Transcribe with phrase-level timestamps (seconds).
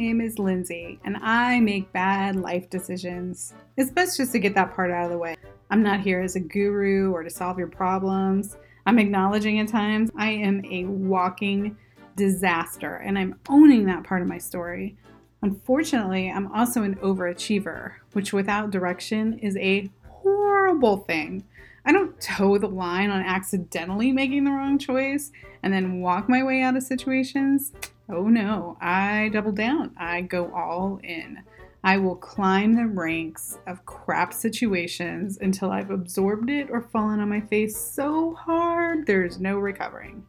[0.00, 3.52] name is Lindsay, and I make bad life decisions.
[3.76, 5.36] It's best just to get that part out of the way.
[5.70, 8.56] I'm not here as a guru or to solve your problems.
[8.86, 11.76] I'm acknowledging at times I am a walking
[12.14, 14.96] disaster, and I'm owning that part of my story.
[15.42, 21.44] Unfortunately, I'm also an overachiever, which without direction is a horrible thing.
[21.84, 26.42] I don't toe the line on accidentally making the wrong choice and then walk my
[26.44, 27.72] way out of situations.
[28.10, 29.94] Oh no, I double down.
[29.98, 31.42] I go all in.
[31.84, 37.28] I will climb the ranks of crap situations until I've absorbed it or fallen on
[37.28, 40.24] my face so hard there's no recovering.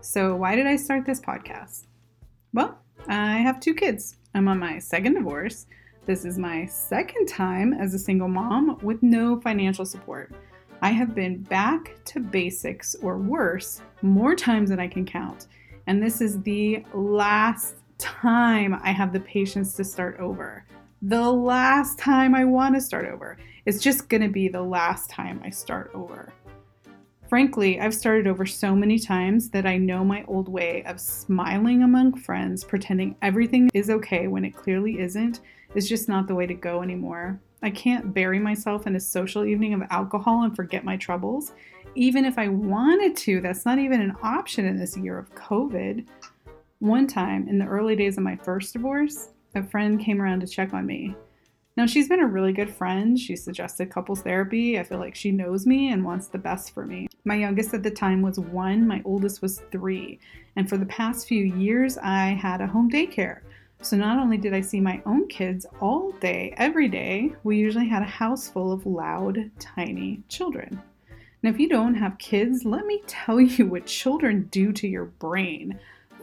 [0.00, 1.86] So, why did I start this podcast?
[2.54, 4.16] Well, I have two kids.
[4.34, 5.66] I'm on my second divorce.
[6.06, 10.32] This is my second time as a single mom with no financial support.
[10.80, 15.48] I have been back to basics or worse more times than I can count.
[15.88, 20.66] And this is the last time I have the patience to start over.
[21.00, 23.38] The last time I want to start over.
[23.64, 26.34] It's just going to be the last time I start over.
[27.26, 31.82] Frankly, I've started over so many times that I know my old way of smiling
[31.82, 35.40] among friends, pretending everything is okay when it clearly isn't,
[35.74, 37.40] is just not the way to go anymore.
[37.62, 41.52] I can't bury myself in a social evening of alcohol and forget my troubles.
[41.94, 46.06] Even if I wanted to, that's not even an option in this year of COVID.
[46.80, 50.46] One time, in the early days of my first divorce, a friend came around to
[50.46, 51.16] check on me.
[51.76, 53.18] Now, she's been a really good friend.
[53.18, 54.78] She suggested couples therapy.
[54.78, 57.08] I feel like she knows me and wants the best for me.
[57.24, 60.18] My youngest at the time was one, my oldest was three.
[60.56, 63.40] And for the past few years, I had a home daycare.
[63.80, 67.86] So not only did I see my own kids all day, every day, we usually
[67.86, 70.82] had a house full of loud, tiny children.
[71.42, 75.04] Now, if you don't have kids, let me tell you what children do to your
[75.04, 75.78] brain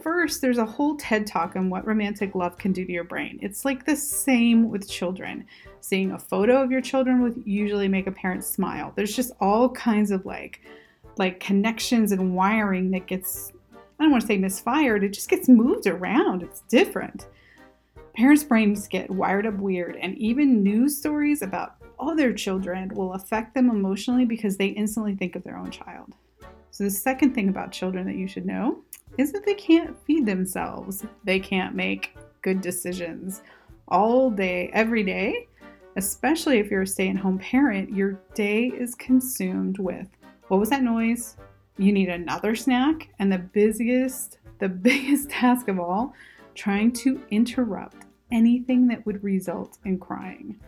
[0.06, 3.40] first, there's a whole TED talk on what romantic love can do to your brain.
[3.42, 5.44] It's like the same with children.
[5.80, 8.92] Seeing a photo of your children would usually make a parent smile.
[8.94, 10.60] There's just all kinds of like
[11.18, 13.50] like connections and wiring that gets
[13.98, 16.44] I don't want to say misfired, it just gets moved around.
[16.44, 17.26] It's different.
[18.16, 23.52] Parents' brains get wired up weird, and even news stories about other children will affect
[23.52, 26.14] them emotionally because they instantly think of their own child.
[26.70, 28.82] So, the second thing about children that you should know
[29.18, 31.04] is that they can't feed themselves.
[31.24, 33.42] They can't make good decisions
[33.88, 35.46] all day, every day.
[35.96, 40.08] Especially if you're a stay at home parent, your day is consumed with
[40.48, 41.36] what was that noise?
[41.76, 43.10] You need another snack.
[43.18, 46.14] And the busiest, the biggest task of all,
[46.54, 50.58] trying to interrupt anything that would result in crying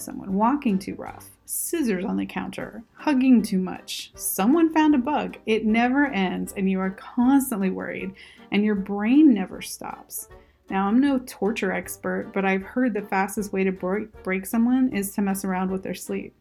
[0.00, 5.36] someone walking too rough, scissors on the counter, hugging too much, someone found a bug.
[5.46, 8.14] It never ends, and you are constantly worried,
[8.50, 10.28] and your brain never stops.
[10.70, 14.90] Now, I'm no torture expert, but I've heard the fastest way to break, break someone
[14.92, 16.34] is to mess around with their sleep.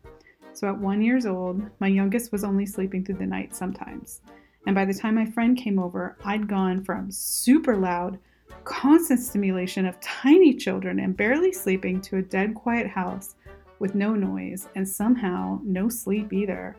[0.53, 4.21] So, at one years old, my youngest was only sleeping through the night sometimes.
[4.65, 8.19] And by the time my friend came over, I'd gone from super loud,
[8.63, 13.35] constant stimulation of tiny children and barely sleeping to a dead quiet house
[13.79, 16.75] with no noise and somehow no sleep either.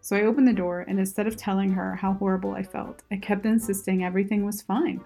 [0.00, 3.16] So I opened the door, and instead of telling her how horrible I felt, I
[3.16, 5.00] kept insisting everything was fine.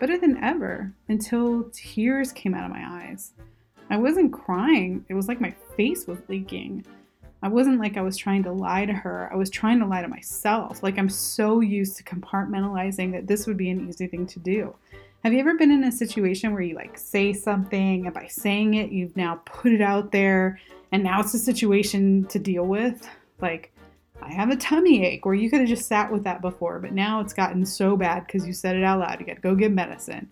[0.00, 3.34] Better than ever, until tears came out of my eyes.
[3.88, 6.84] I wasn't crying, it was like my face was leaking.
[7.40, 10.02] I wasn't like I was trying to lie to her, I was trying to lie
[10.02, 10.82] to myself.
[10.82, 14.74] Like I'm so used to compartmentalizing that this would be an easy thing to do.
[15.22, 18.74] Have you ever been in a situation where you like say something and by saying
[18.74, 20.58] it, you've now put it out there
[20.90, 23.08] and now it's a situation to deal with?
[23.40, 23.72] Like,
[24.20, 26.92] I have a tummy ache, or you could have just sat with that before, but
[26.92, 29.20] now it's gotten so bad because you said it out loud.
[29.20, 30.28] You got to go get medicine.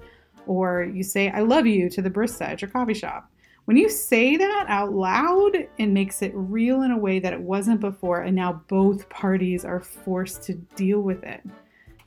[0.48, 3.30] Or you say, I love you to the barista at your coffee shop.
[3.66, 7.40] When you say that out loud, it makes it real in a way that it
[7.40, 11.42] wasn't before, and now both parties are forced to deal with it.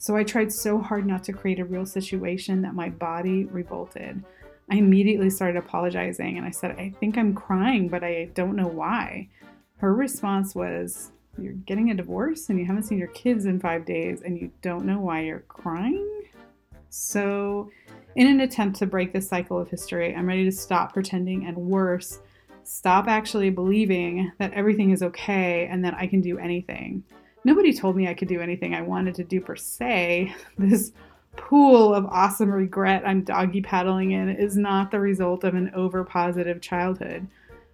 [0.04, 4.22] So I tried so hard not to create a real situation that my body revolted.
[4.70, 8.68] I immediately started apologizing and I said, I think I'm crying, but I don't know
[8.68, 9.30] why.
[9.78, 13.86] Her response was, You're getting a divorce and you haven't seen your kids in five
[13.86, 16.24] days and you don't know why you're crying?
[16.90, 17.72] So,
[18.18, 21.56] in an attempt to break this cycle of history, I'm ready to stop pretending and
[21.56, 22.20] worse,
[22.66, 27.06] stop actually believing that everything is okay and that I can do anything
[27.44, 30.34] nobody told me I could do anything I wanted to do per se.
[30.58, 30.92] This
[31.36, 36.04] pool of awesome regret I'm doggy paddling in is not the result of an over
[36.04, 37.28] positive childhood.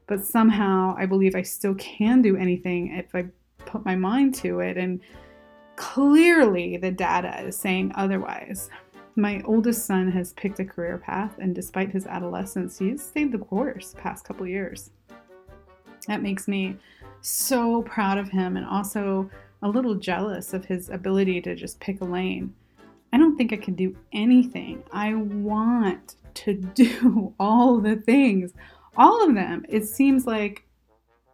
[0.07, 3.25] But somehow I believe I still can do anything if I
[3.60, 4.77] put my mind to it.
[4.77, 5.01] And
[5.75, 8.69] clearly the data is saying otherwise.
[9.16, 13.38] My oldest son has picked a career path, and despite his adolescence, he's stayed the
[13.38, 14.92] course the past couple years.
[16.07, 16.77] That makes me
[17.21, 19.30] so proud of him and also
[19.61, 22.53] a little jealous of his ability to just pick a lane.
[23.11, 24.83] I don't think I can do anything.
[24.91, 28.53] I want to do all the things,
[28.95, 29.65] all of them.
[29.69, 30.65] It seems like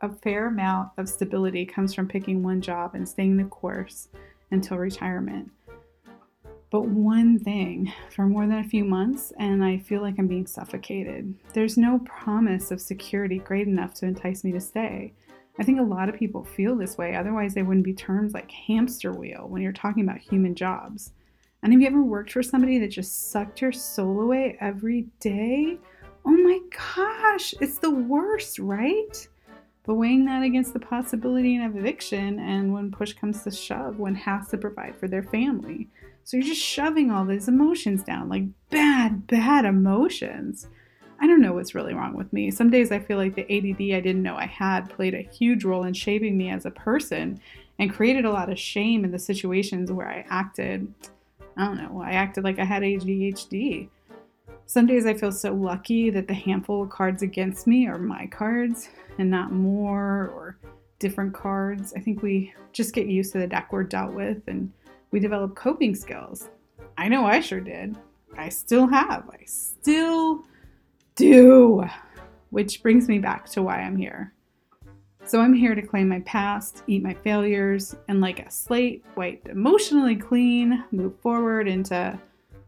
[0.02, 4.10] a fair amount of stability comes from picking one job and staying the course
[4.52, 5.52] until retirement.
[6.72, 10.48] But one thing for more than a few months, and I feel like I'm being
[10.48, 11.34] suffocated.
[11.54, 15.14] There's no promise of security great enough to entice me to stay.
[15.58, 18.52] I think a lot of people feel this way, otherwise, they wouldn't be terms like
[18.52, 21.12] hamster wheel when you're talking about human jobs.
[21.64, 25.80] And have you ever worked for somebody that just sucked your soul away every day?
[26.26, 26.60] Oh my
[26.96, 29.28] gosh, it's the worst, right?
[29.84, 34.16] But weighing that against the possibility of eviction, and when push comes to shove, one
[34.16, 35.88] has to provide for their family.
[36.24, 40.68] So you're just shoving all these emotions down, like bad, bad emotions.
[41.20, 42.52] I don't know what's really wrong with me.
[42.52, 45.64] Some days I feel like the ADD I didn't know I had played a huge
[45.64, 47.40] role in shaping me as a person
[47.80, 50.94] and created a lot of shame in the situations where I acted,
[51.58, 53.90] I don't know, I acted like I had ADHD.
[54.68, 58.28] Some days I feel so lucky that the handful of cards against me are my
[58.28, 60.58] cards and not more or
[61.00, 61.94] different cards.
[61.96, 64.72] I think we just get used to the deck we're dealt with and
[65.12, 66.50] we develop coping skills.
[66.98, 67.96] I know I sure did.
[68.38, 69.30] I still have.
[69.30, 70.46] I still
[71.16, 71.86] do.
[72.50, 74.34] Which brings me back to why I'm here.
[75.26, 79.48] So I'm here to claim my past, eat my failures, and like a slate wiped
[79.48, 82.20] emotionally clean, move forward into,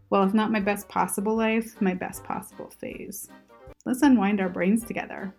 [0.10, 3.30] well, if not my best possible life, my best possible phase.
[3.86, 5.36] Let's unwind our brains together.